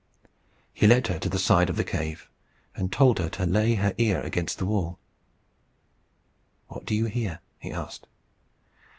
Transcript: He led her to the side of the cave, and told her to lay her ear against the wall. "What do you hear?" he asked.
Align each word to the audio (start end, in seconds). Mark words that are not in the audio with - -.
He 0.73 0.87
led 0.87 1.05
her 1.05 1.19
to 1.19 1.29
the 1.29 1.37
side 1.37 1.69
of 1.69 1.75
the 1.75 1.83
cave, 1.83 2.27
and 2.75 2.91
told 2.91 3.19
her 3.19 3.29
to 3.29 3.45
lay 3.45 3.75
her 3.75 3.93
ear 3.99 4.19
against 4.21 4.57
the 4.57 4.65
wall. 4.65 4.97
"What 6.69 6.85
do 6.85 6.95
you 6.95 7.05
hear?" 7.05 7.37
he 7.59 7.71
asked. 7.71 8.07